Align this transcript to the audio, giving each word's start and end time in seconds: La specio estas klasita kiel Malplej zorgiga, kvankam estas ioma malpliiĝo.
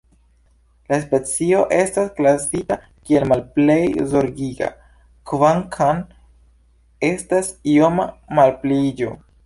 La 0.91 0.97
specio 1.01 1.59
estas 1.79 2.07
klasita 2.19 2.77
kiel 3.09 3.27
Malplej 3.33 3.77
zorgiga, 4.15 4.71
kvankam 5.33 6.03
estas 7.13 7.57
ioma 7.77 8.13
malpliiĝo. 8.41 9.19